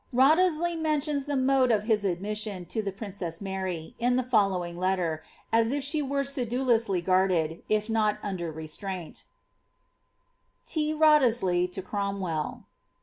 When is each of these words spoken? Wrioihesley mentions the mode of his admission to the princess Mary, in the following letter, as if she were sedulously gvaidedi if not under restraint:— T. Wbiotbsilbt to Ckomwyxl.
Wrioihesley 0.11 0.81
mentions 0.81 1.27
the 1.27 1.35
mode 1.37 1.69
of 1.69 1.83
his 1.83 2.03
admission 2.03 2.65
to 2.65 2.81
the 2.81 2.91
princess 2.91 3.39
Mary, 3.39 3.93
in 3.99 4.15
the 4.15 4.23
following 4.23 4.75
letter, 4.79 5.21
as 5.53 5.71
if 5.71 5.83
she 5.83 6.01
were 6.01 6.23
sedulously 6.23 7.03
gvaidedi 7.03 7.61
if 7.69 7.87
not 7.87 8.17
under 8.23 8.51
restraint:— 8.51 9.25
T. 10.65 10.91
Wbiotbsilbt 10.91 11.71
to 11.73 11.81
Ckomwyxl. 11.83 12.63